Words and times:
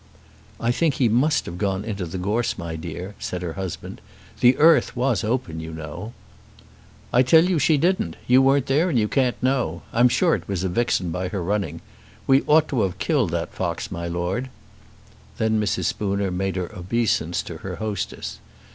"I 0.59 0.71
think 0.71 0.95
he 0.95 1.07
must 1.07 1.45
have 1.45 1.59
gone 1.59 1.85
into 1.85 2.07
the 2.07 2.17
gorse, 2.17 2.57
my 2.57 2.75
dear," 2.75 3.13
said 3.19 3.43
her 3.43 3.53
husband. 3.53 4.01
"The 4.39 4.57
earth 4.57 4.95
was 4.95 5.23
open, 5.23 5.59
you 5.59 5.71
know." 5.71 6.13
"I 7.13 7.21
tell 7.21 7.43
you 7.45 7.59
she 7.59 7.77
didn't. 7.77 8.15
You 8.25 8.41
weren't 8.41 8.65
there, 8.65 8.89
and 8.89 8.97
you 8.97 9.07
can't 9.07 9.35
know. 9.43 9.83
I'm 9.93 10.09
sure 10.09 10.33
it 10.33 10.47
was 10.47 10.63
a 10.63 10.69
vixen 10.69 11.11
by 11.11 11.27
her 11.27 11.43
running. 11.43 11.81
We 12.25 12.41
ought 12.47 12.67
to 12.69 12.81
have 12.81 12.97
killed 12.97 13.29
that 13.29 13.53
fox, 13.53 13.91
my 13.91 14.07
Lord." 14.07 14.49
Then 15.37 15.59
Mrs. 15.61 15.85
Spooner 15.85 16.31
made 16.31 16.55
her 16.55 16.75
obeisance 16.75 17.43
to 17.43 17.57
her 17.57 17.75
hostess. 17.75 18.39